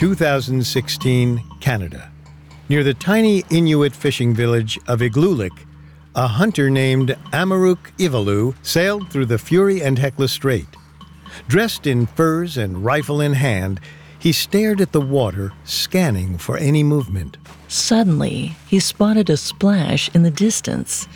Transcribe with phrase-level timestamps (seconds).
[0.00, 2.10] 2016, Canada.
[2.70, 5.66] Near the tiny Inuit fishing village of Igloolik,
[6.14, 10.68] a hunter named Amaruk Ivalu sailed through the Fury and Hecla Strait.
[11.48, 13.78] Dressed in furs and rifle in hand,
[14.18, 17.36] he stared at the water, scanning for any movement.
[17.68, 21.08] Suddenly, he spotted a splash in the distance.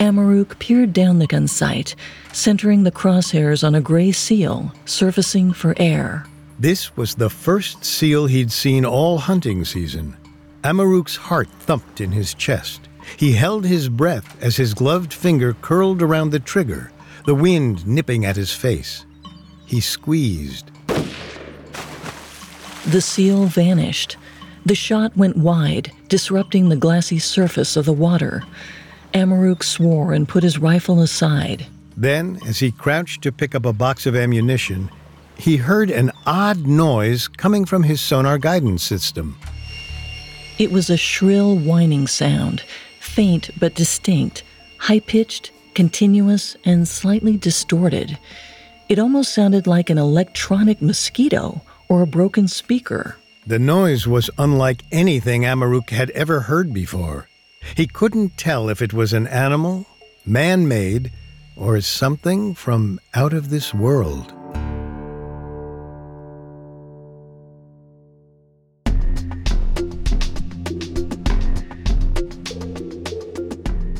[0.00, 1.94] Amaruk peered down the gun sight,
[2.32, 6.24] centering the crosshairs on a gray seal surfacing for air.
[6.64, 10.16] This was the first seal he'd seen all hunting season.
[10.62, 12.88] Amaruq's heart thumped in his chest.
[13.18, 16.90] He held his breath as his gloved finger curled around the trigger,
[17.26, 19.04] the wind nipping at his face.
[19.66, 20.70] He squeezed.
[22.86, 24.16] The seal vanished.
[24.64, 28.42] The shot went wide, disrupting the glassy surface of the water.
[29.12, 31.66] Amaruq swore and put his rifle aside.
[31.94, 34.88] Then, as he crouched to pick up a box of ammunition,
[35.36, 39.38] he heard an odd noise coming from his sonar guidance system.
[40.58, 42.62] It was a shrill whining sound,
[43.00, 44.44] faint but distinct,
[44.78, 48.18] high pitched, continuous, and slightly distorted.
[48.88, 53.16] It almost sounded like an electronic mosquito or a broken speaker.
[53.46, 57.28] The noise was unlike anything Amaruk had ever heard before.
[57.76, 59.86] He couldn't tell if it was an animal,
[60.24, 61.10] man made,
[61.56, 64.32] or something from out of this world.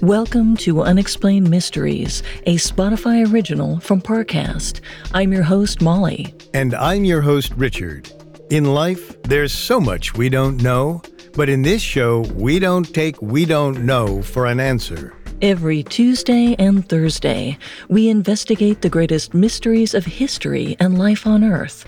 [0.05, 4.83] Welcome to Unexplained Mysteries, a Spotify original from Parcast.
[5.15, 6.35] I'm your host, Molly.
[6.53, 8.13] And I'm your host, Richard.
[8.51, 11.01] In life, there's so much we don't know,
[11.33, 15.15] but in this show, we don't take we don't know for an answer.
[15.41, 17.57] Every Tuesday and Thursday,
[17.89, 21.87] we investigate the greatest mysteries of history and life on Earth.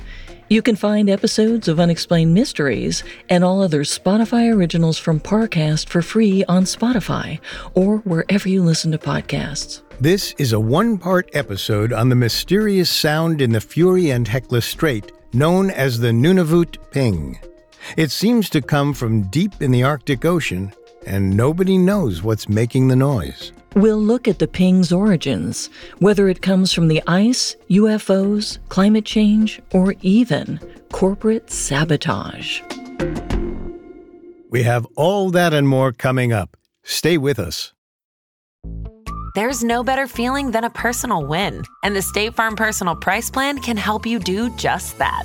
[0.48, 6.02] You can find episodes of Unexplained Mysteries and all other Spotify originals from Parcast for
[6.02, 7.40] free on Spotify
[7.74, 9.82] or wherever you listen to podcasts.
[10.00, 14.62] This is a one part episode on the mysterious sound in the Fury and Hecla
[14.62, 17.40] Strait known as the Nunavut Ping.
[17.96, 20.72] It seems to come from deep in the Arctic Ocean,
[21.06, 23.50] and nobody knows what's making the noise.
[23.76, 29.60] We'll look at the ping's origins, whether it comes from the ice, UFOs, climate change,
[29.70, 30.58] or even
[30.92, 32.62] corporate sabotage.
[34.48, 36.56] We have all that and more coming up.
[36.84, 37.74] Stay with us.
[39.34, 43.58] There's no better feeling than a personal win, and the State Farm Personal Price Plan
[43.58, 45.24] can help you do just that.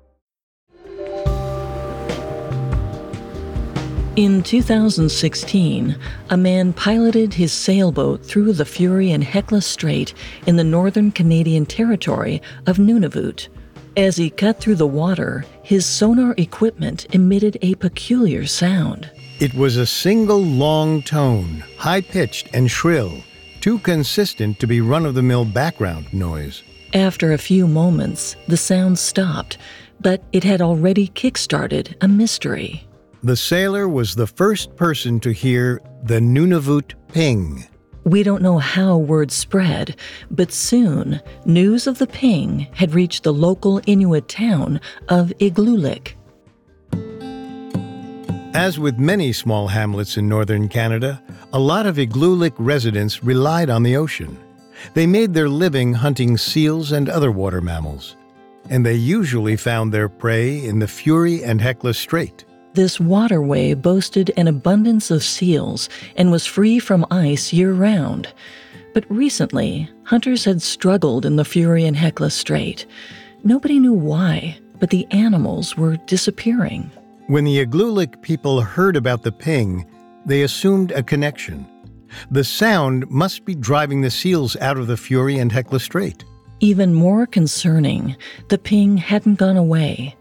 [4.17, 5.95] In 2016,
[6.29, 10.13] a man piloted his sailboat through the Fury and Hecla Strait
[10.45, 13.47] in the northern Canadian territory of Nunavut.
[13.95, 19.09] As he cut through the water, his sonar equipment emitted a peculiar sound.
[19.39, 23.23] It was a single long tone, high pitched and shrill,
[23.61, 26.63] too consistent to be run of the mill background noise.
[26.93, 29.57] After a few moments, the sound stopped,
[30.01, 32.85] but it had already kick-started a mystery.
[33.23, 37.65] The sailor was the first person to hear the Nunavut ping.
[38.03, 39.95] We don't know how word spread,
[40.31, 46.15] but soon news of the ping had reached the local Inuit town of Igloolik.
[48.55, 51.21] As with many small hamlets in northern Canada,
[51.53, 54.35] a lot of Igloolik residents relied on the ocean.
[54.95, 58.15] They made their living hunting seals and other water mammals.
[58.69, 62.45] and they usually found their prey in the Fury and Hecla Strait.
[62.73, 68.31] This waterway boasted an abundance of seals and was free from ice year round.
[68.93, 72.85] But recently, hunters had struggled in the Fury and Hecla Strait.
[73.43, 76.91] Nobody knew why, but the animals were disappearing.
[77.27, 79.85] When the Igloolik people heard about the ping,
[80.25, 81.65] they assumed a connection.
[82.29, 86.23] The sound must be driving the seals out of the Fury and Hecla Strait.
[86.59, 88.15] Even more concerning,
[88.49, 90.15] the ping hadn't gone away.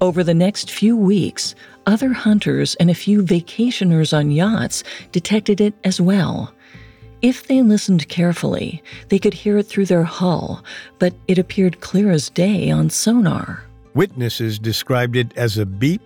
[0.00, 1.54] Over the next few weeks,
[1.86, 6.52] other hunters and a few vacationers on yachts detected it as well.
[7.22, 10.62] If they listened carefully, they could hear it through their hull,
[10.98, 13.64] but it appeared clear as day on sonar.
[13.94, 16.02] Witnesses described it as a beep,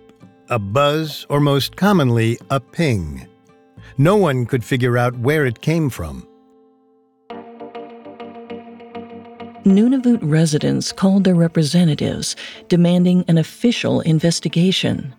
[0.48, 3.26] a buzz, or most commonly, a ping.
[3.98, 6.26] No one could figure out where it came from.
[9.64, 12.34] Nunavut residents called their representatives,
[12.68, 15.14] demanding an official investigation.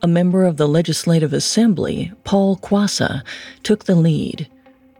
[0.00, 3.22] A member of the Legislative Assembly, Paul Quassa,
[3.62, 4.48] took the lead.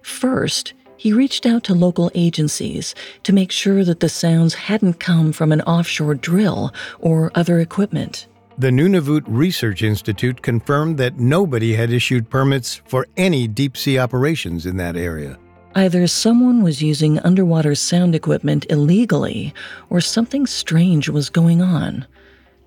[0.02, 5.32] First, he reached out to local agencies to make sure that the sounds hadn't come
[5.32, 8.26] from an offshore drill or other equipment.
[8.58, 14.66] The Nunavut Research Institute confirmed that nobody had issued permits for any deep sea operations
[14.66, 15.38] in that area.
[15.76, 19.52] Either someone was using underwater sound equipment illegally,
[19.90, 22.06] or something strange was going on.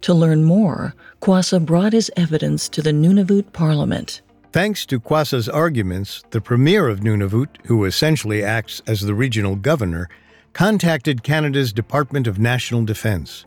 [0.01, 4.21] To learn more, Quassa brought his evidence to the Nunavut Parliament.
[4.51, 10.07] Thanks to Quassa's arguments, the Premier of Nunavut, who essentially acts as the regional governor,
[10.53, 13.43] contacted Canada's Department of National Defence.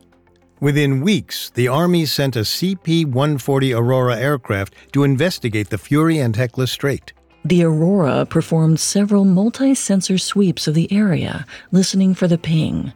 [0.59, 6.35] Within weeks, the Army sent a CP 140 Aurora aircraft to investigate the Fury and
[6.35, 7.12] Hecla Strait.
[7.44, 12.92] The Aurora performed several multi sensor sweeps of the area, listening for the ping.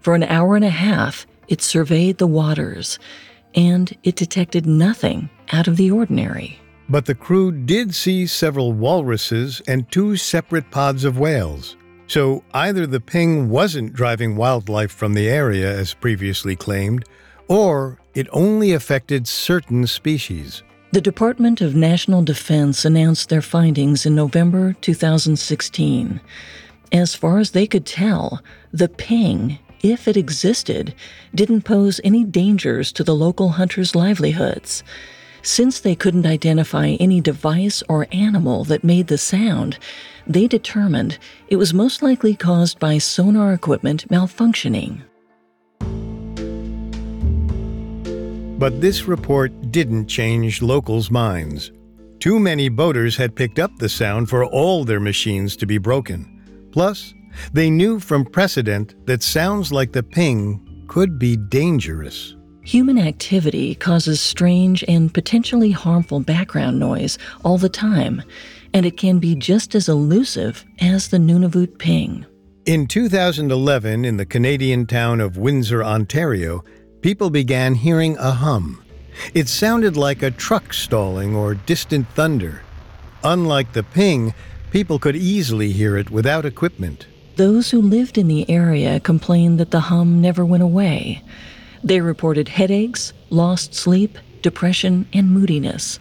[0.00, 2.98] For an hour and a half, it surveyed the waters,
[3.54, 6.60] and it detected nothing out of the ordinary.
[6.90, 11.76] But the crew did see several walruses and two separate pods of whales.
[12.06, 17.04] So either the ping wasn't driving wildlife from the area as previously claimed,
[17.48, 20.62] or it only affected certain species.
[20.90, 26.18] The Department of National Defense announced their findings in November 2016.
[26.90, 28.42] As far as they could tell,
[28.72, 30.94] the ping, if it existed,
[31.34, 34.82] didn't pose any dangers to the local hunters' livelihoods.
[35.42, 39.78] Since they couldn't identify any device or animal that made the sound,
[40.26, 41.18] they determined
[41.48, 45.02] it was most likely caused by sonar equipment malfunctioning.
[48.58, 51.70] But this report didn't change locals' minds.
[52.18, 56.68] Too many boaters had picked up the sound for all their machines to be broken.
[56.72, 57.14] Plus,
[57.52, 62.34] they knew from precedent that sounds like the ping could be dangerous.
[62.62, 68.22] Human activity causes strange and potentially harmful background noise all the time,
[68.74, 72.26] and it can be just as elusive as the Nunavut ping.
[72.66, 76.64] In 2011, in the Canadian town of Windsor, Ontario,
[77.02, 78.82] people began hearing a hum.
[79.34, 82.62] It sounded like a truck stalling or distant thunder.
[83.24, 84.34] Unlike the ping,
[84.70, 87.06] people could easily hear it without equipment.
[87.36, 91.22] Those who lived in the area complained that the hum never went away.
[91.84, 95.98] They reported headaches, lost sleep, depression, and moodiness.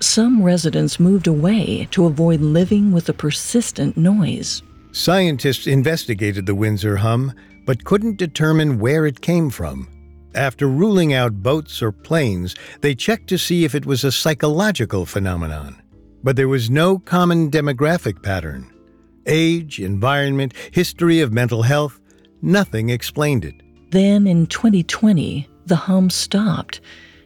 [0.00, 4.62] Some residents moved away to avoid living with the persistent noise.
[4.92, 7.32] Scientists investigated the Windsor hum,
[7.64, 9.88] but couldn't determine where it came from.
[10.36, 15.06] After ruling out boats or planes, they checked to see if it was a psychological
[15.06, 15.80] phenomenon.
[16.22, 18.70] But there was no common demographic pattern.
[19.24, 21.98] Age, environment, history of mental health,
[22.42, 23.54] nothing explained it.
[23.92, 26.82] Then in 2020, the hum stopped,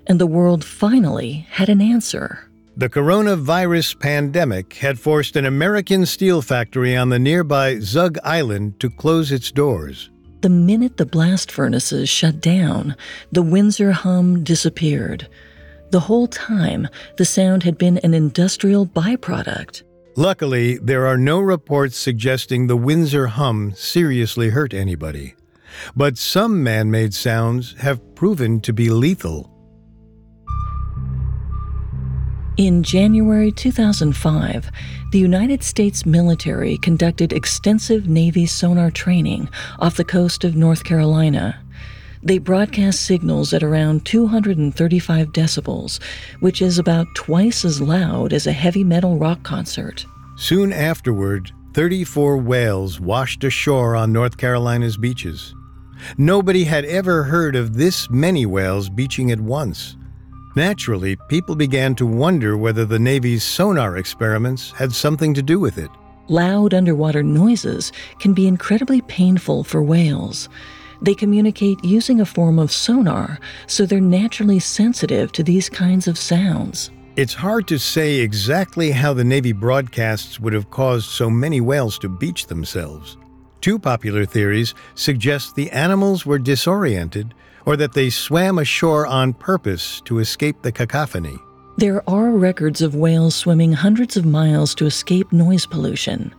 [0.06, 2.48] and the world finally had an answer.
[2.76, 8.88] The coronavirus pandemic had forced an American steel factory on the nearby Zug Island to
[8.88, 10.10] close its doors.
[10.40, 12.96] The minute the blast furnaces shut down,
[13.30, 15.28] the Windsor hum disappeared.
[15.90, 19.82] The whole time, the sound had been an industrial byproduct.
[20.16, 25.34] Luckily, there are no reports suggesting the Windsor hum seriously hurt anybody.
[25.94, 29.50] But some man made sounds have proven to be lethal.
[32.56, 34.70] In January 2005,
[35.10, 39.48] the United States military conducted extensive Navy sonar training
[39.80, 41.60] off the coast of North Carolina.
[42.22, 46.00] They broadcast signals at around 235 decibels,
[46.38, 50.06] which is about twice as loud as a heavy metal rock concert.
[50.36, 55.54] Soon afterward, 34 whales washed ashore on North Carolina's beaches.
[56.18, 59.96] Nobody had ever heard of this many whales beaching at once.
[60.56, 65.78] Naturally, people began to wonder whether the Navy's sonar experiments had something to do with
[65.78, 65.90] it.
[66.26, 70.48] Loud underwater noises can be incredibly painful for whales.
[71.02, 73.38] They communicate using a form of sonar,
[73.68, 76.90] so they're naturally sensitive to these kinds of sounds.
[77.16, 81.98] It's hard to say exactly how the Navy broadcasts would have caused so many whales
[82.00, 83.16] to beach themselves.
[83.60, 87.34] Two popular theories suggest the animals were disoriented
[87.66, 91.38] or that they swam ashore on purpose to escape the cacophony.
[91.76, 96.34] There are records of whales swimming hundreds of miles to escape noise pollution.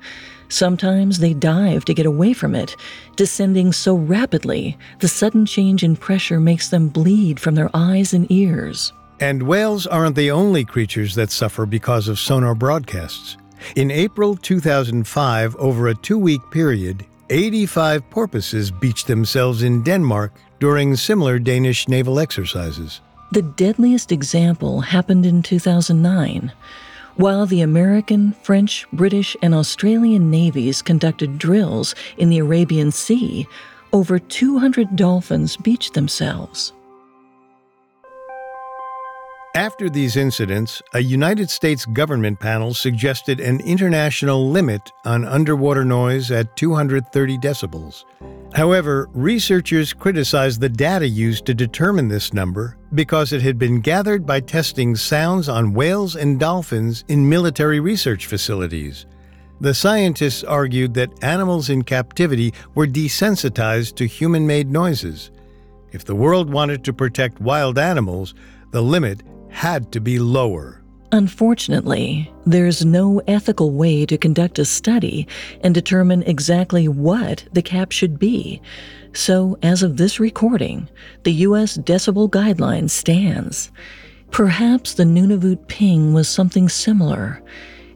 [0.49, 2.75] Sometimes they dive to get away from it,
[3.15, 8.29] descending so rapidly the sudden change in pressure makes them bleed from their eyes and
[8.29, 8.91] ears.
[9.21, 13.37] And whales aren't the only creatures that suffer because of sonar broadcasts.
[13.75, 20.95] In April 2005, over a two week period, 85 porpoises beached themselves in Denmark during
[20.95, 23.01] similar Danish naval exercises.
[23.31, 26.53] The deadliest example happened in 2009.
[27.15, 33.47] While the American, French, British, and Australian navies conducted drills in the Arabian Sea,
[33.91, 36.71] over 200 dolphins beached themselves.
[39.55, 46.31] After these incidents, a United States government panel suggested an international limit on underwater noise
[46.31, 48.05] at 230 decibels.
[48.53, 54.25] However, researchers criticized the data used to determine this number because it had been gathered
[54.25, 59.05] by testing sounds on whales and dolphins in military research facilities.
[59.61, 65.31] The scientists argued that animals in captivity were desensitized to human made noises.
[65.91, 68.33] If the world wanted to protect wild animals,
[68.71, 70.80] the limit had to be lower.
[71.13, 75.27] Unfortunately, there's no ethical way to conduct a study
[75.61, 78.61] and determine exactly what the cap should be.
[79.11, 80.87] So, as of this recording,
[81.23, 81.77] the U.S.
[81.77, 83.71] decibel guideline stands.
[84.31, 87.43] Perhaps the Nunavut ping was something similar.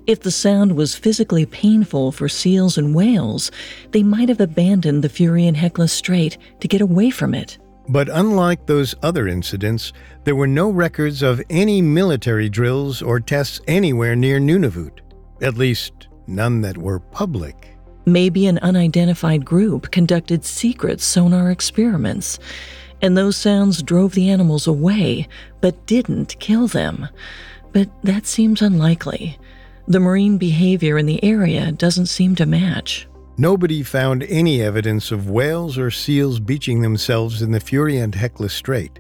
[0.07, 3.49] If the sound was physically painful for seals and whales,
[3.91, 7.57] they might have abandoned the Fury and Hecla Strait to get away from it.
[7.87, 13.61] But unlike those other incidents, there were no records of any military drills or tests
[13.67, 15.01] anywhere near Nunavut,
[15.41, 17.77] at least none that were public.
[18.05, 22.39] Maybe an unidentified group conducted secret sonar experiments,
[23.01, 25.27] and those sounds drove the animals away
[25.61, 27.07] but didn't kill them.
[27.71, 29.37] But that seems unlikely.
[29.87, 33.07] The marine behavior in the area doesn't seem to match.
[33.37, 38.47] Nobody found any evidence of whales or seals beaching themselves in the Fury and Hecla
[38.47, 38.99] Strait,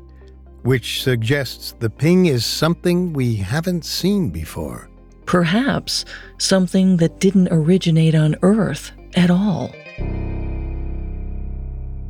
[0.63, 4.89] which suggests the ping is something we haven't seen before.
[5.25, 6.03] Perhaps
[6.37, 9.73] something that didn't originate on Earth at all.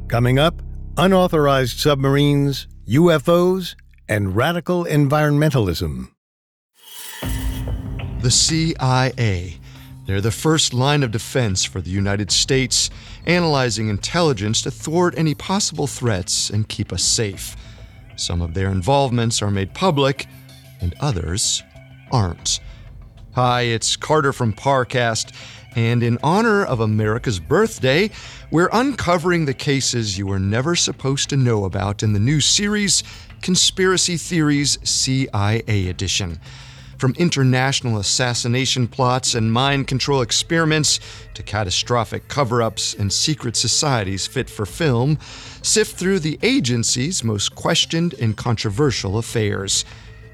[0.07, 0.63] Coming up,
[0.97, 3.75] unauthorized submarines, UFOs,
[4.09, 6.09] and radical environmentalism.
[8.21, 9.59] The CIA
[10.05, 12.89] they're the first line of defense for the United States,
[13.25, 17.55] analyzing intelligence to thwart any possible threats and keep us safe.
[18.15, 20.27] Some of their involvements are made public,
[20.79, 21.63] and others
[22.11, 22.59] aren't.
[23.33, 25.33] Hi, it's Carter from Parcast,
[25.75, 28.09] and in honor of America's birthday,
[28.51, 33.03] we're uncovering the cases you were never supposed to know about in the new series,
[33.41, 36.39] Conspiracy Theories CIA Edition.
[36.97, 40.99] From international assassination plots and mind control experiments
[41.33, 45.19] to catastrophic cover ups and secret societies fit for film,
[45.61, 49.83] sift through the agency's most questioned and controversial affairs.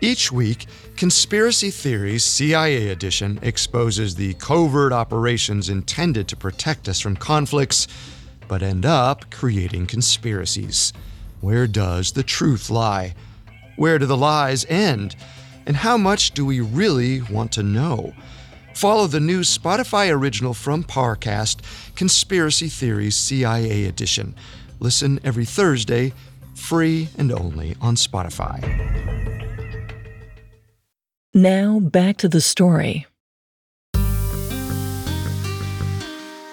[0.02, 7.16] Each week, Conspiracy Theories CIA Edition exposes the covert operations intended to protect us from
[7.16, 7.88] conflicts,
[8.48, 10.94] but end up creating conspiracies.
[11.40, 13.16] Where does the truth lie?
[13.78, 15.16] Where do the lies end?
[15.72, 18.14] And how much do we really want to know?
[18.74, 21.62] Follow the new Spotify original from Parcast,
[21.96, 24.36] Conspiracy Theories CIA Edition.
[24.82, 26.12] Listen every Thursday,
[26.56, 28.60] free and only on Spotify.
[31.34, 33.08] Now back to the story.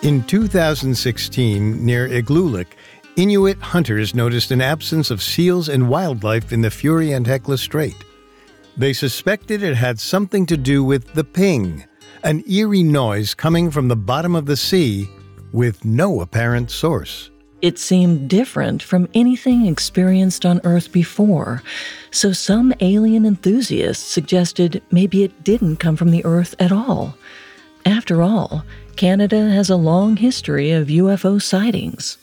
[0.05, 2.69] In 2016, near Igloolik,
[3.17, 7.97] Inuit hunters noticed an absence of seals and wildlife in the Fury and Hecla Strait.
[8.79, 11.85] They suspected it had something to do with the ping,
[12.23, 15.09] an eerie noise coming from the bottom of the sea
[15.53, 17.31] with no apparent source.
[17.61, 21.65] It seemed different from anything experienced on Earth before,
[22.13, 27.17] so some alien enthusiasts suggested maybe it didn't come from the Earth at all.
[27.85, 32.17] After all, Canada has a long history of UFO sightings.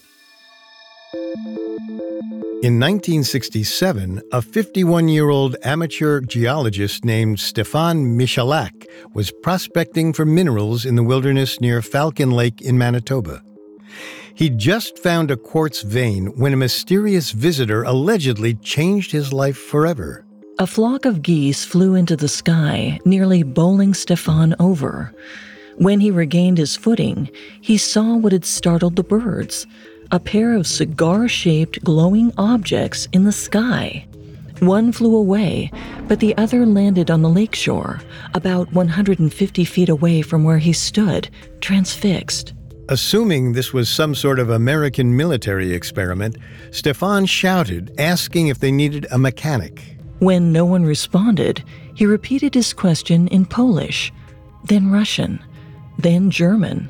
[2.66, 10.84] In 1967, a 51 year old amateur geologist named Stefan Michalak was prospecting for minerals
[10.84, 13.44] in the wilderness near Falcon Lake in Manitoba.
[14.34, 20.26] He'd just found a quartz vein when a mysterious visitor allegedly changed his life forever.
[20.58, 25.14] A flock of geese flew into the sky, nearly bowling Stefan over.
[25.78, 27.30] When he regained his footing,
[27.62, 29.68] he saw what had startled the birds
[30.16, 34.08] a pair of cigar shaped glowing objects in the sky.
[34.62, 35.70] One flew away,
[36.08, 38.00] but the other landed on the lakeshore,
[38.34, 41.30] about 150 feet away from where he stood,
[41.60, 42.54] transfixed.
[42.88, 46.38] Assuming this was some sort of American military experiment,
[46.72, 49.98] Stefan shouted, asking if they needed a mechanic.
[50.20, 51.62] When no one responded,
[51.94, 54.14] he repeated his question in Polish,
[54.64, 55.44] then Russian,
[55.98, 56.90] then German.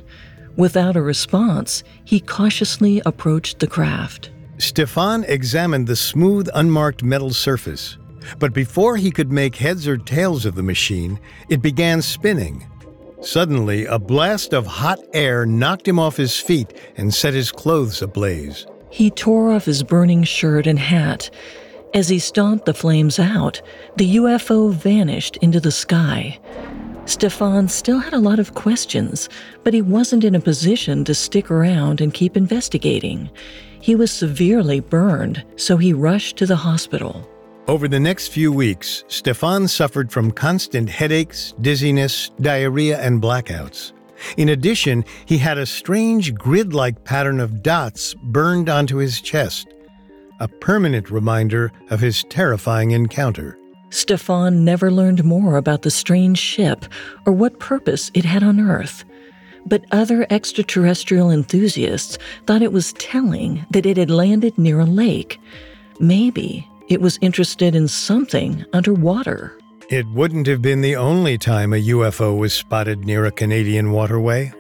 [0.58, 4.32] Without a response, he cautiously approached the craft.
[4.58, 7.98] Stefan examined the smooth, unmarked metal surface.
[8.40, 11.20] But before he could make heads or tails of the machine,
[11.50, 12.66] it began spinning.
[13.22, 18.02] Suddenly, a blast of hot air knocked him off his feet and set his clothes
[18.02, 18.66] ablaze.
[18.90, 21.30] He tore off his burning shirt and hat.
[21.94, 23.62] As he stomped the flames out,
[23.98, 26.40] the UFO vanished into the sky.
[27.06, 29.30] Stefan still had a lot of questions,
[29.64, 33.30] but he wasn't in a position to stick around and keep investigating.
[33.80, 37.30] He was severely burned, so he rushed to the hospital.
[37.68, 43.92] Over the next few weeks, Stefan suffered from constant headaches, dizziness, diarrhea, and blackouts.
[44.38, 49.68] In addition, he had a strange grid like pattern of dots burned onto his chest,
[50.40, 53.58] a permanent reminder of his terrifying encounter.
[53.96, 56.86] Stefan never learned more about the strange ship
[57.26, 59.06] or what purpose it had on Earth.
[59.66, 65.40] But other extraterrestrial enthusiasts thought it was telling that it had landed near a lake.
[66.00, 69.58] Maybe it was interested in something underwater.
[69.90, 74.52] It wouldn't have been the only time a UFO was spotted near a Canadian waterway.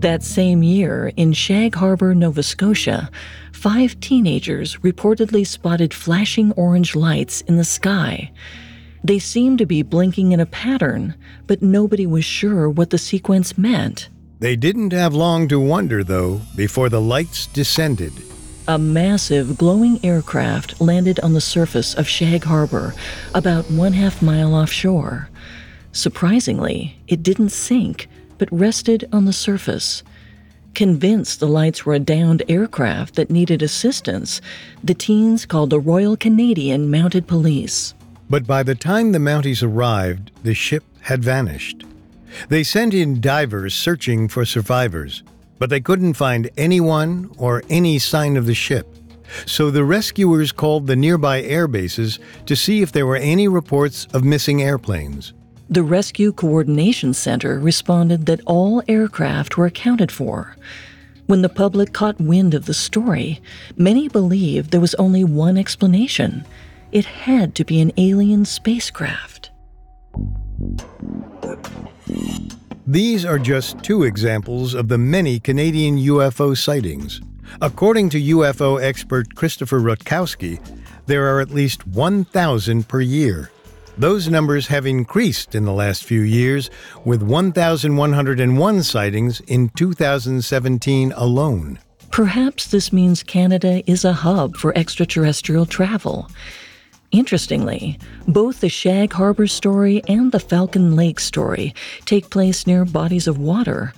[0.00, 3.10] That same year, in Shag Harbor, Nova Scotia,
[3.52, 8.30] five teenagers reportedly spotted flashing orange lights in the sky.
[9.04, 13.58] They seemed to be blinking in a pattern, but nobody was sure what the sequence
[13.58, 14.08] meant.
[14.38, 18.14] They didn't have long to wonder, though, before the lights descended.
[18.66, 22.94] A massive glowing aircraft landed on the surface of Shag Harbor,
[23.34, 25.28] about one half mile offshore.
[25.92, 28.08] Surprisingly, it didn't sink,
[28.40, 30.02] but rested on the surface.
[30.74, 34.40] Convinced the lights were a downed aircraft that needed assistance,
[34.82, 37.94] the teens called the Royal Canadian Mounted Police.
[38.30, 41.84] But by the time the Mounties arrived, the ship had vanished.
[42.48, 45.22] They sent in divers searching for survivors,
[45.58, 48.86] but they couldn't find anyone or any sign of the ship.
[49.44, 54.06] So the rescuers called the nearby air bases to see if there were any reports
[54.14, 55.34] of missing airplanes.
[55.72, 60.56] The Rescue Coordination Center responded that all aircraft were accounted for.
[61.26, 63.40] When the public caught wind of the story,
[63.76, 66.44] many believed there was only one explanation
[66.90, 69.52] it had to be an alien spacecraft.
[72.84, 77.20] These are just two examples of the many Canadian UFO sightings.
[77.62, 80.58] According to UFO expert Christopher Rutkowski,
[81.06, 83.52] there are at least 1,000 per year.
[84.00, 86.70] Those numbers have increased in the last few years,
[87.04, 91.78] with 1,101 sightings in 2017 alone.
[92.10, 96.30] Perhaps this means Canada is a hub for extraterrestrial travel.
[97.10, 101.74] Interestingly, both the Shag Harbor story and the Falcon Lake story
[102.06, 103.92] take place near bodies of water.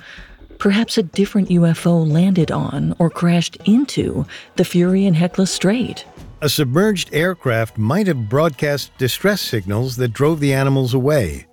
[0.59, 6.05] Perhaps a different UFO landed on or crashed into the Fury and Hecla Strait.
[6.43, 11.47] A submerged aircraft might have broadcast distress signals that drove the animals away,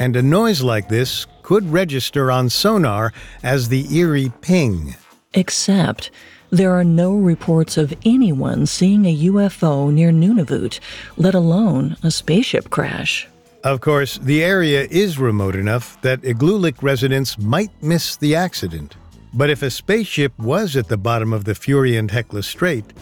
[0.00, 3.12] and a noise like this could register on sonar
[3.44, 4.96] as the eerie ping.
[5.32, 6.10] Except
[6.50, 10.80] there are no reports of anyone seeing a UFO near Nunavut,
[11.16, 13.28] let alone a spaceship crash.
[13.62, 18.96] Of course, the area is remote enough that Igloolik residents might miss the accident.
[19.32, 22.92] But if a spaceship was at the bottom of the Fury and Hecla Strait,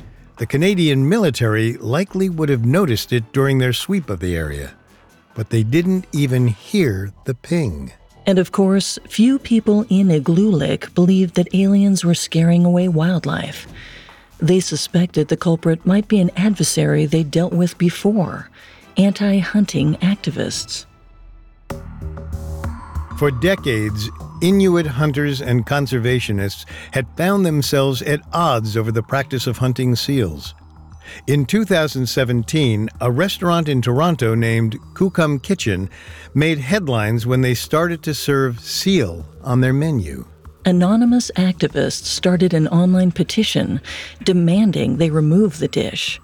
[0.41, 4.73] the Canadian military likely would have noticed it during their sweep of the area,
[5.35, 7.93] but they didn't even hear the ping.
[8.25, 13.67] And of course, few people in Igloolik believed that aliens were scaring away wildlife.
[14.39, 18.49] They suspected the culprit might be an adversary they dealt with before
[18.97, 20.87] anti hunting activists.
[23.19, 24.09] For decades,
[24.41, 30.55] Inuit hunters and conservationists had found themselves at odds over the practice of hunting seals.
[31.27, 35.91] In 2017, a restaurant in Toronto named Kukum Kitchen
[36.35, 40.25] made headlines when they started to serve seal on their menu.
[40.65, 43.81] Anonymous activists started an online petition
[44.25, 46.21] demanding they remove the dish.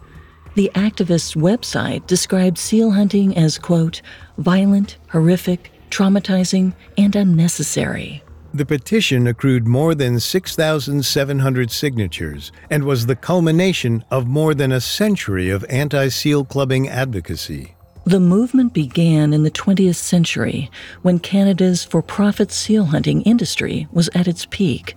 [0.55, 4.01] The activists' website described seal hunting as, quote,
[4.39, 8.23] violent, horrific, traumatizing, and unnecessary.
[8.53, 14.81] The petition accrued more than 6,700 signatures and was the culmination of more than a
[14.81, 17.75] century of anti seal clubbing advocacy.
[18.05, 20.71] The movement began in the 20th century
[21.03, 24.97] when Canada's for profit seal hunting industry was at its peak.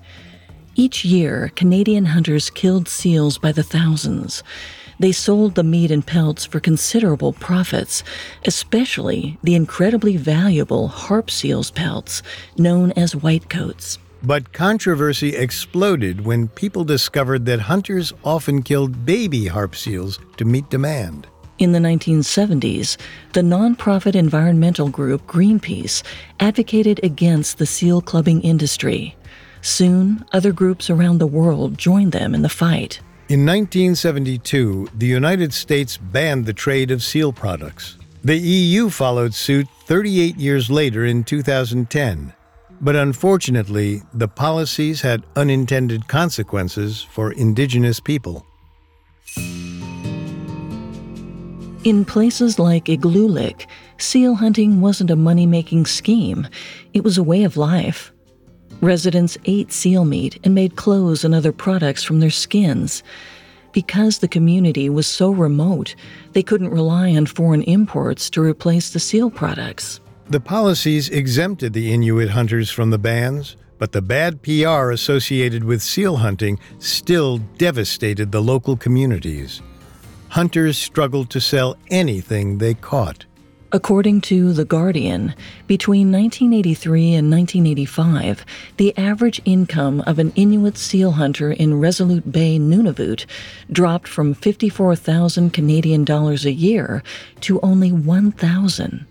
[0.76, 4.44] Each year, Canadian hunters killed seals by the thousands.
[5.00, 8.04] They sold the meat and pelts for considerable profits,
[8.46, 12.22] especially the incredibly valuable harp seals pelts,
[12.58, 13.98] known as whitecoats.
[14.22, 20.70] But controversy exploded when people discovered that hunters often killed baby harp seals to meet
[20.70, 21.28] demand.
[21.60, 22.98] In the 1970s,
[23.32, 26.04] the nonprofit environmental group Greenpeace
[26.42, 29.16] advocated against the seal clubbing industry.
[29.62, 33.00] Soon, other groups around the world joined them in the fight.
[33.30, 37.96] In 1972, the United States banned the trade of seal products.
[38.24, 42.34] The EU followed suit 38 years later in 2010.
[42.82, 48.48] But unfortunately, the policies had unintended consequences for indigenous people.
[51.84, 53.68] In places like Igloolik,
[54.00, 56.48] seal hunting wasn't a money making scheme,
[56.96, 58.12] it was a way of life.
[58.82, 63.04] Residents ate seal meat and made clothes and other products from their skins.
[63.74, 65.96] Because the community was so remote,
[66.34, 70.00] they couldn't rely on foreign imports to replace the seal products.
[70.30, 75.82] The policies exempted the Inuit hunters from the bans, but the bad PR associated with
[75.82, 79.62] seal hunting still devastated the local communities.
[80.30, 83.26] Hunters struggled to sell anything they caught.
[83.72, 85.36] According to The Guardian,
[85.68, 88.44] between 1983 and 1985,
[88.78, 93.28] the average income of an Inuit seal hunter in Resolute Bay, Nunavut,
[93.72, 97.04] dropped from 54,000 Canadian dollars a year
[97.42, 99.06] to only 1,000.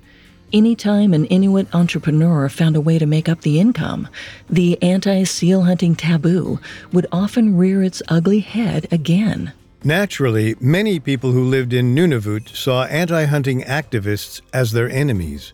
[0.53, 4.09] Anytime an Inuit entrepreneur found a way to make up the income,
[4.51, 6.59] the anti seal hunting taboo
[6.93, 9.53] would often rear its ugly head again.
[9.85, 15.53] Naturally, many people who lived in Nunavut saw anti hunting activists as their enemies.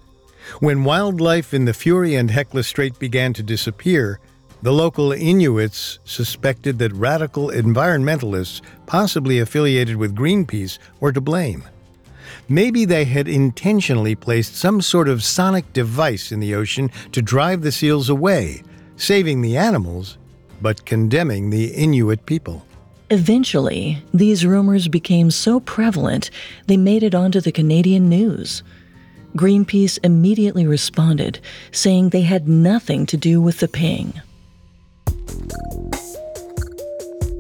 [0.61, 4.21] When wildlife in the Fury and Hecla Strait began to disappear,
[4.63, 11.65] the local Inuits suspected that radical environmentalists, possibly affiliated with Greenpeace, were to blame.
[12.49, 17.61] Maybe they had intentionally placed some sort of sonic device in the ocean to drive
[17.61, 18.63] the seals away,
[18.97, 20.17] saving the animals,
[20.63, 22.67] but condemning the Inuit people.
[23.15, 26.31] Eventually, these rumors became so prevalent
[26.67, 28.65] they made it onto the Canadian news.
[29.37, 31.39] Greenpeace immediately responded,
[31.71, 34.21] saying they had nothing to do with the ping.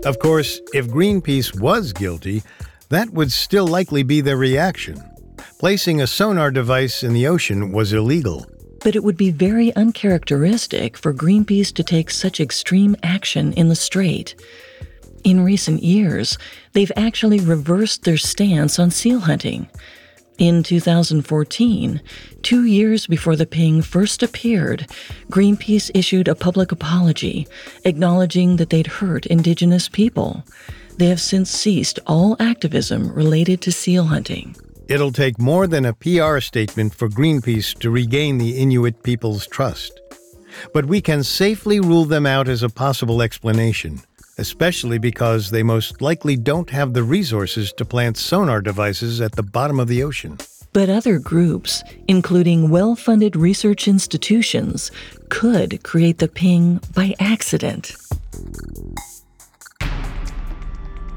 [0.04, 2.44] Of course, if Greenpeace was guilty,
[2.90, 5.02] that would still likely be their reaction.
[5.58, 8.46] Placing a sonar device in the ocean was illegal.
[8.84, 13.74] But it would be very uncharacteristic for Greenpeace to take such extreme action in the
[13.74, 14.36] strait.
[15.24, 16.36] In recent years,
[16.74, 19.66] they've actually reversed their stance on seal hunting.
[20.36, 22.02] In 2014,
[22.42, 24.86] two years before the ping first appeared,
[25.30, 27.48] Greenpeace issued a public apology,
[27.86, 30.44] acknowledging that they'd hurt Indigenous people.
[30.98, 34.54] They have since ceased all activism related to seal hunting.
[34.88, 39.98] It'll take more than a PR statement for Greenpeace to regain the Inuit people's trust.
[40.74, 44.02] But we can safely rule them out as a possible explanation
[44.38, 49.42] especially because they most likely don't have the resources to plant sonar devices at the
[49.42, 50.38] bottom of the ocean.
[50.72, 54.90] But other groups, including well funded research institutions,
[55.28, 57.94] could create the ping by accident.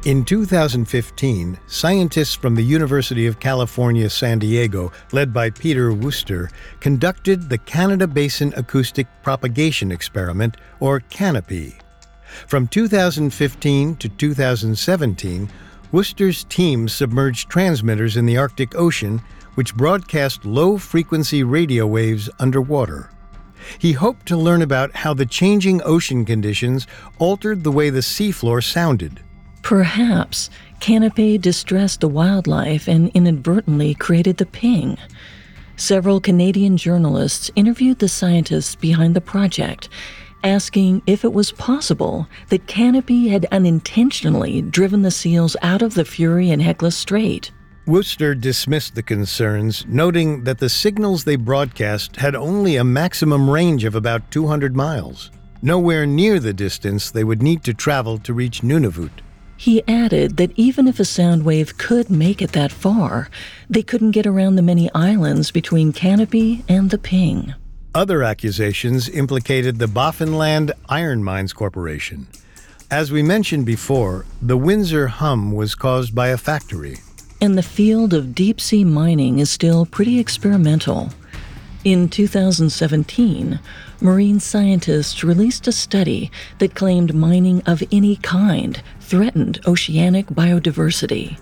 [0.06, 6.49] In 2015, scientists from the University of California, San Diego, led by Peter Worcester,
[6.80, 11.77] conducted the Canada Basin Acoustic Propagation Experiment, or CANOPY.
[12.45, 15.50] From 2015 to 2017,
[15.91, 19.21] Worcester's team submerged transmitters in the Arctic Ocean,
[19.56, 23.10] which broadcast low frequency radio waves underwater.
[23.80, 28.63] He hoped to learn about how the changing ocean conditions altered the way the seafloor
[28.63, 29.21] sounded.
[29.62, 34.97] Perhaps CANOPY distressed the wildlife and inadvertently created the ping.
[35.76, 39.89] Several Canadian journalists interviewed the scientists behind the project,
[40.43, 46.06] asking if it was possible that Canopy had unintentionally driven the seals out of the
[46.06, 47.52] Fury and Hecla Strait.
[47.86, 53.86] Worcester dismissed the concerns, noting that the signals they broadcast had only a maximum range
[53.86, 58.62] of about 200 miles, nowhere near the distance they would need to travel to reach
[58.62, 59.12] Nunavut.
[59.56, 63.30] He added that even if a sound wave could make it that far,
[63.69, 67.56] they couldn't get around the many islands between Canopy and the Ping.
[67.98, 72.28] Other accusations implicated the Baffinland Iron Mines Corporation.
[72.92, 77.00] As we mentioned before, the Windsor hum was caused by a factory.
[77.42, 81.10] And the field of deep sea mining is still pretty experimental.
[81.84, 83.60] In 2017,
[84.00, 86.30] marine scientists released a study
[86.60, 91.40] that claimed mining of any kind threatened oceanic biodiversity.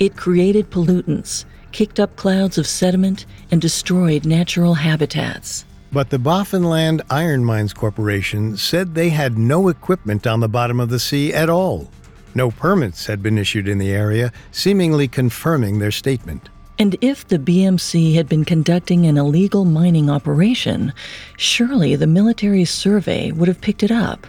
[0.00, 5.64] It created pollutants, kicked up clouds of sediment, and destroyed natural habitats.
[5.94, 10.88] But the Baffinland Iron Mines Corporation said they had no equipment on the bottom of
[10.88, 11.88] the sea at all.
[12.34, 16.48] No permits had been issued in the area, seemingly confirming their statement.
[16.80, 20.92] And if the BMC had been conducting an illegal mining operation,
[21.36, 24.26] surely the military survey would have picked it up.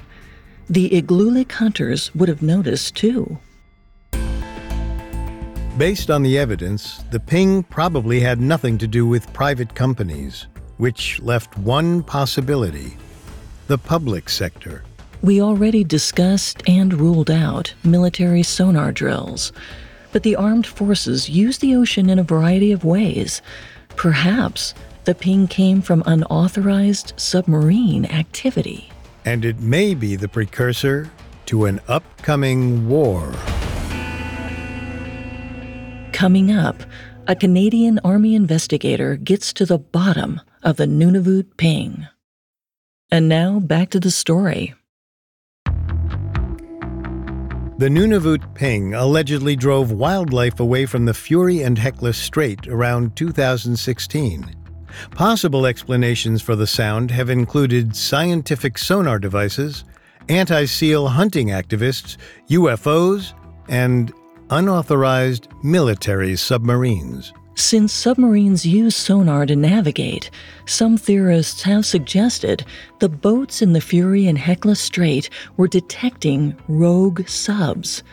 [0.70, 3.40] The Igloolik hunters would have noticed too.
[5.80, 10.46] Based on the evidence, the ping probably had nothing to do with private companies,
[10.78, 12.98] which left one possibility
[13.68, 14.84] the public sector.
[15.22, 19.52] We already discussed and ruled out military sonar drills.
[20.12, 23.42] But the armed forces use the ocean in a variety of ways.
[23.96, 24.74] Perhaps
[25.06, 28.90] the ping came from unauthorized submarine activity.
[29.26, 31.10] And it may be the precursor
[31.48, 33.34] to an upcoming war.
[36.14, 36.84] Coming up,
[37.28, 42.08] a Canadian Army investigator gets to the bottom of the Nunavut ping.
[43.12, 44.74] And now back to the story.
[47.78, 54.56] The Nunavut ping allegedly drove wildlife away from the Fury and Hecla Strait around 2016.
[55.12, 59.84] Possible explanations for the sound have included scientific sonar devices,
[60.30, 62.18] anti seal hunting activists,
[62.50, 63.34] UFOs,
[63.68, 64.12] and
[64.50, 67.34] unauthorized military submarines.
[67.58, 70.30] Since submarines use sonar to navigate,
[70.66, 72.66] some theorists have suggested
[73.00, 78.04] the boats in the Fury and Hecla Strait were detecting rogue subs.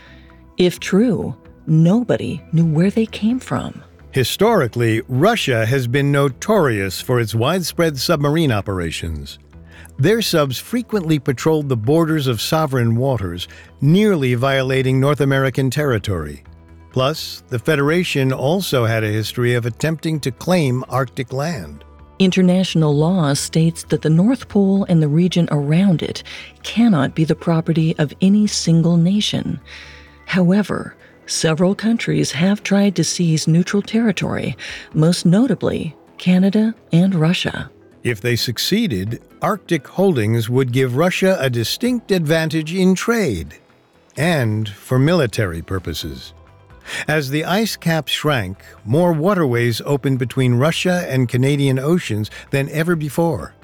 [0.59, 3.83] If true, nobody knew where they came from.
[4.13, 9.41] Historically, Russia has been notorious for its widespread submarine operations.
[9.99, 13.49] Their subs frequently patrolled the borders of sovereign waters,
[13.81, 16.45] nearly violating North American territory.
[16.93, 21.85] Plus, the Federation also had a history of attempting to claim Arctic land.
[22.19, 26.23] International law states that the North Pole and the region around it
[26.63, 29.59] cannot be the property of any single nation.
[30.27, 30.95] However,
[31.27, 34.57] several countries have tried to seize neutral territory,
[34.93, 37.71] most notably Canada and Russia.
[38.05, 43.57] If they succeeded, Arctic holdings would give Russia a distinct advantage in trade
[44.17, 46.35] and for military purposes.
[47.09, 52.97] As the ice cap shrank, more waterways opened between Russia and Canadian oceans than ever
[52.97, 53.55] before.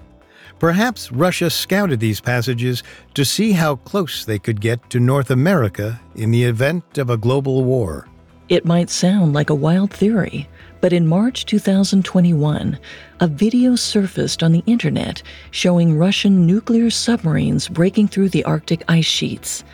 [0.59, 2.83] Perhaps Russia scouted these passages
[3.15, 7.17] to see how close they could get to North America in the event of a
[7.17, 8.09] global war.
[8.49, 10.49] It might sound like a wild theory,
[10.81, 12.79] but in March 2021,
[13.21, 19.05] a video surfaced on the internet showing Russian nuclear submarines breaking through the Arctic ice
[19.05, 19.65] sheets.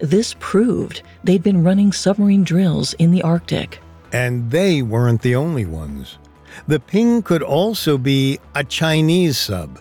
[0.00, 3.80] This proved they'd been running submarine drills in the Arctic.
[4.12, 6.18] And they weren't the only ones.
[6.66, 9.80] The Ping could also be a Chinese sub.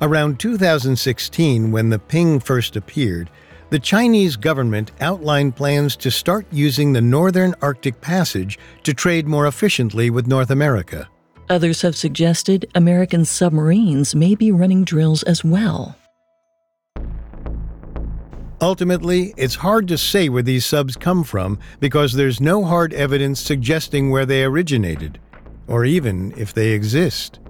[0.00, 3.30] Around 2016, when the Ping first appeared,
[3.70, 9.46] the Chinese government outlined plans to start using the Northern Arctic Passage to trade more
[9.46, 11.08] efficiently with North America.
[11.48, 15.96] Others have suggested American submarines may be running drills as well.
[18.62, 23.40] Ultimately, it's hard to say where these subs come from because there's no hard evidence
[23.40, 25.18] suggesting where they originated,
[25.66, 27.40] or even if they exist.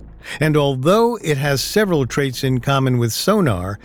[0.41, 3.79] And although it has several traits in common with sonar,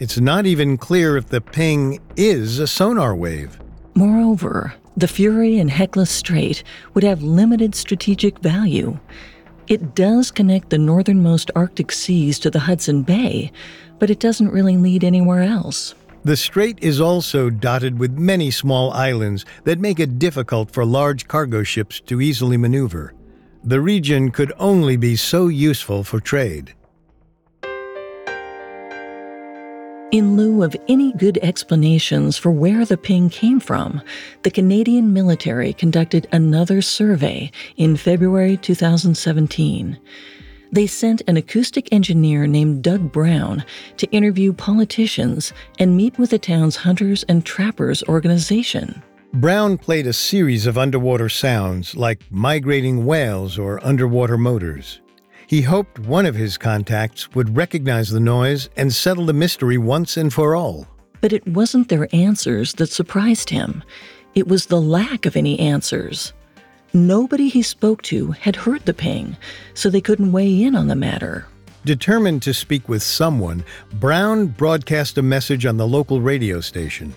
[0.00, 3.58] it's not even clear if the ping is a sonar wave.
[3.94, 6.62] Moreover, the Fury and Hecla Strait
[6.92, 8.98] would have limited strategic value.
[9.66, 13.50] It does connect the northernmost Arctic seas to the Hudson Bay,
[13.98, 15.94] but it doesn't really lead anywhere else.
[16.26, 21.28] The strait is also dotted with many small islands that make it difficult for large
[21.28, 23.14] cargo ships to easily maneuver.
[23.62, 26.74] the region could only be so useful for trade.
[30.10, 34.02] In lieu of any good explanations for where the ping came from,
[34.42, 39.98] the Canadian military conducted another survey in February 2017.
[40.72, 43.64] They sent an acoustic engineer named Doug Brown
[43.98, 49.02] to interview politicians and meet with the town's Hunters and Trappers organization.
[49.32, 55.00] Brown played a series of underwater sounds like migrating whales or underwater motors.
[55.46, 60.16] He hoped one of his contacts would recognize the noise and settle the mystery once
[60.16, 60.88] and for all.
[61.20, 63.84] But it wasn't their answers that surprised him,
[64.34, 66.32] it was the lack of any answers.
[66.92, 69.36] Nobody he spoke to had heard the ping,
[69.74, 71.46] so they couldn't weigh in on the matter.
[71.84, 77.14] Determined to speak with someone, Brown broadcast a message on the local radio station.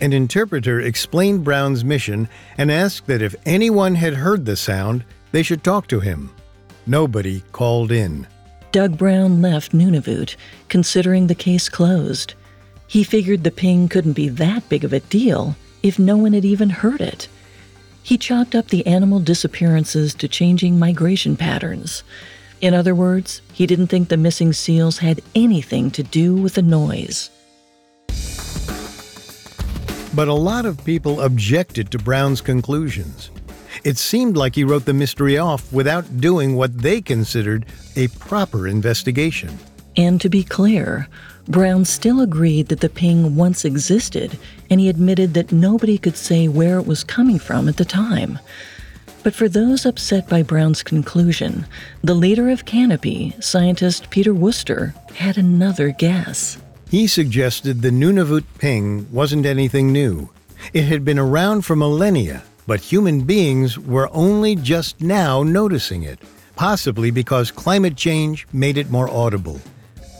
[0.00, 5.42] An interpreter explained Brown's mission and asked that if anyone had heard the sound, they
[5.42, 6.30] should talk to him.
[6.86, 8.26] Nobody called in.
[8.72, 10.34] Doug Brown left Nunavut,
[10.68, 12.34] considering the case closed.
[12.88, 16.44] He figured the ping couldn't be that big of a deal if no one had
[16.44, 17.28] even heard it.
[18.02, 22.02] He chalked up the animal disappearances to changing migration patterns.
[22.60, 26.62] In other words, he didn't think the missing seals had anything to do with the
[26.62, 27.30] noise.
[30.14, 33.30] But a lot of people objected to Brown's conclusions.
[33.84, 38.68] It seemed like he wrote the mystery off without doing what they considered a proper
[38.68, 39.58] investigation.
[39.96, 41.08] And to be clear,
[41.48, 44.38] Brown still agreed that the ping once existed,
[44.70, 48.38] and he admitted that nobody could say where it was coming from at the time.
[49.22, 51.66] But for those upset by Brown's conclusion,
[52.02, 56.58] the leader of CANAPE, scientist Peter Worcester, had another guess.
[56.90, 60.30] He suggested the Nunavut ping wasn't anything new.
[60.72, 66.18] It had been around for millennia, but human beings were only just now noticing it,
[66.54, 69.60] possibly because climate change made it more audible.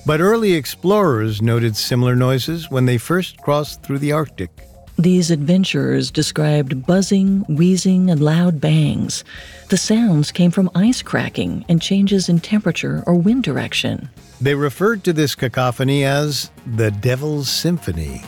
[0.04, 4.50] But early explorers noted similar noises when they first crossed through the Arctic.
[4.98, 9.24] These adventurers described buzzing, wheezing, and loud bangs.
[9.68, 14.10] The sounds came from ice cracking and changes in temperature or wind direction.
[14.40, 18.22] They referred to this cacophony as the Devil's Symphony.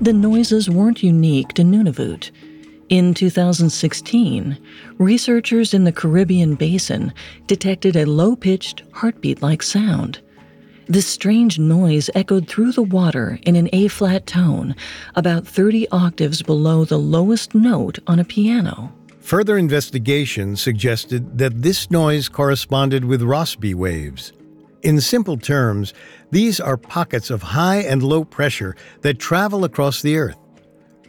[0.00, 2.30] The noises weren't unique to Nunavut.
[2.90, 4.58] In 2016,
[4.98, 7.12] researchers in the Caribbean basin
[7.46, 10.20] detected a low pitched, heartbeat like sound.
[10.88, 14.74] This strange noise echoed through the water in an A flat tone,
[15.14, 18.92] about 30 octaves below the lowest note on a piano.
[19.20, 24.32] Further investigation suggested that this noise corresponded with Rossby waves.
[24.82, 25.94] In simple terms,
[26.32, 30.39] these are pockets of high and low pressure that travel across the Earth.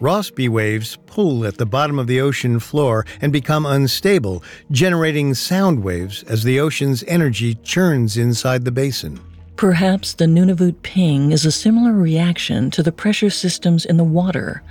[0.01, 5.83] Rossby waves pull at the bottom of the ocean floor and become unstable, generating sound
[5.83, 9.19] waves as the ocean's energy churns inside the basin.
[9.57, 14.63] Perhaps the Nunavut ping is a similar reaction to the pressure systems in the water.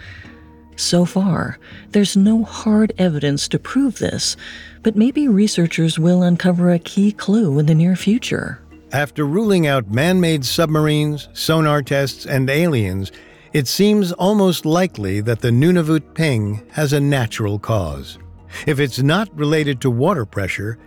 [0.74, 4.36] So far, there's no hard evidence to prove this,
[4.82, 8.60] but maybe researchers will uncover a key clue in the near future.
[8.90, 13.12] After ruling out man made submarines, sonar tests, and aliens,
[13.52, 18.18] it seems almost likely that the Nunavut ping has a natural cause.
[18.66, 20.78] If it's not related to water pressure,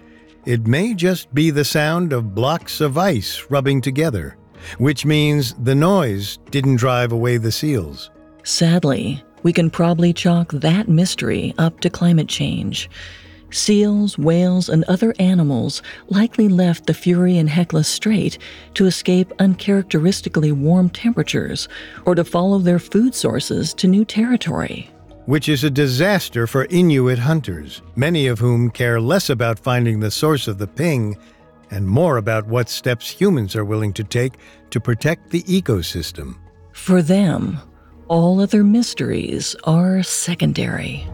[0.45, 4.37] it may just be the sound of blocks of ice rubbing together,
[4.77, 8.11] which means the noise didn't drive away the seals.
[8.43, 12.89] Sadly, we can probably chalk that mystery up to climate change.
[13.53, 18.37] Seals, whales, and other animals likely left the Fury and Hecla Strait
[18.73, 21.69] to escape uncharacteristically warm temperatures
[22.05, 24.89] or to follow their food sources to new territory.
[25.25, 30.11] Which is a disaster for Inuit hunters, many of whom care less about finding the
[30.11, 31.15] source of the ping
[31.71, 34.33] and more about what steps humans are willing to take
[34.71, 36.35] to protect the ecosystem.
[36.73, 37.59] For them,
[38.07, 41.07] all other mysteries are secondary.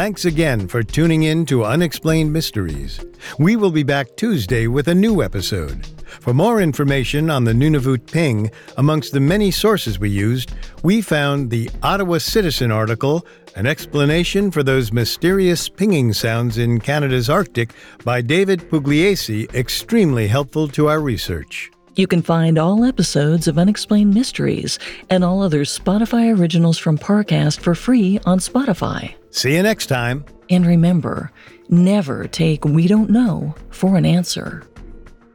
[0.00, 3.04] Thanks again for tuning in to Unexplained Mysteries.
[3.38, 5.86] We will be back Tuesday with a new episode.
[6.06, 11.50] For more information on the Nunavut ping, amongst the many sources we used, we found
[11.50, 13.26] the Ottawa Citizen article,
[13.56, 20.66] An Explanation for Those Mysterious Pinging Sounds in Canada's Arctic by David Pugliese, extremely helpful
[20.68, 21.70] to our research.
[21.94, 24.78] You can find all episodes of Unexplained Mysteries
[25.10, 29.19] and all other Spotify originals from Parcast for free on Spotify.
[29.30, 30.24] See you next time.
[30.48, 31.30] And remember,
[31.68, 34.68] never take We Don't Know for an answer.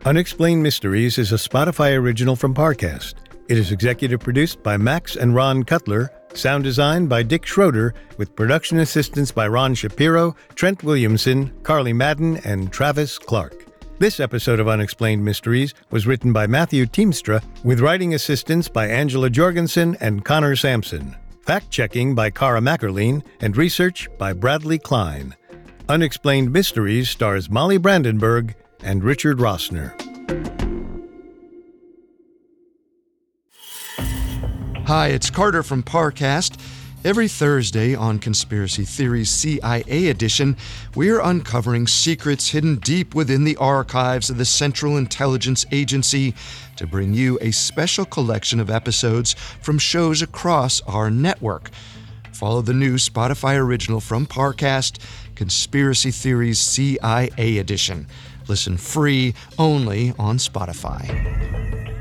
[0.03, 3.15] Unexplained Mysteries is a Spotify original from Parcast.
[3.47, 8.35] It is executive produced by Max and Ron Cutler, sound design by Dick Schroeder, with
[8.35, 13.65] production assistance by Ron Shapiro, Trent Williamson, Carly Madden, and Travis Clark.
[13.97, 19.29] This episode of Unexplained Mysteries was written by Matthew Teamstra, with writing assistance by Angela
[19.29, 21.15] Jorgensen and Connor Sampson.
[21.45, 25.35] Fact checking by Cara Mackerline and research by Bradley Klein.
[25.87, 29.93] Unexplained Mysteries stars Molly Brandenburg and Richard Rossner.
[34.87, 36.59] Hi, it's Carter from Parcast.
[37.05, 40.57] Every Thursday on Conspiracy Theories CIA Edition,
[40.95, 46.33] we're uncovering secrets hidden deep within the archives of the Central Intelligence Agency
[46.77, 51.69] to bring you a special collection of episodes from shows across our network.
[52.33, 54.97] Follow the new Spotify original from Parcast,
[55.35, 58.07] Conspiracy Theories CIA Edition.
[58.47, 61.94] Listen free only on Spotify.